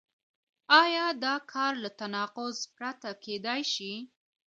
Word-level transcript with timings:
آیا 0.81 1.05
دا 1.23 1.35
کار 1.51 1.73
له 1.83 1.89
تناقض 1.99 2.57
پرته 2.75 3.09
کېدای 3.23 3.61
شي؟ 3.73 3.93